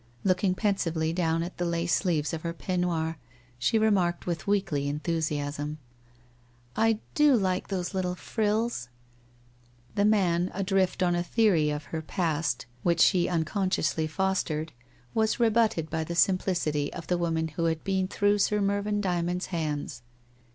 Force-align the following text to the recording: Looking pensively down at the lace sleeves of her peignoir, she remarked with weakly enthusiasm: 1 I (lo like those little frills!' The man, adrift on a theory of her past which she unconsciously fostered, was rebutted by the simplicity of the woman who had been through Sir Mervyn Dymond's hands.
Looking 0.23 0.55
pensively 0.55 1.13
down 1.13 1.43
at 1.43 1.57
the 1.57 1.63
lace 1.63 1.93
sleeves 1.93 2.33
of 2.33 2.41
her 2.41 2.55
peignoir, 2.55 3.17
she 3.59 3.77
remarked 3.77 4.25
with 4.25 4.47
weakly 4.47 4.87
enthusiasm: 4.89 5.77
1 6.73 6.85
I 6.87 6.99
(lo 7.23 7.35
like 7.35 7.67
those 7.67 7.93
little 7.93 8.15
frills!' 8.15 8.89
The 9.95 10.03
man, 10.03 10.49
adrift 10.55 11.03
on 11.03 11.13
a 11.13 11.21
theory 11.21 11.69
of 11.69 11.83
her 11.93 12.01
past 12.01 12.65
which 12.81 12.99
she 12.99 13.29
unconsciously 13.29 14.07
fostered, 14.07 14.71
was 15.13 15.39
rebutted 15.39 15.91
by 15.91 16.03
the 16.03 16.15
simplicity 16.15 16.91
of 16.91 17.05
the 17.05 17.19
woman 17.19 17.49
who 17.49 17.65
had 17.65 17.83
been 17.83 18.07
through 18.07 18.39
Sir 18.39 18.59
Mervyn 18.59 19.01
Dymond's 19.01 19.45
hands. 19.53 20.01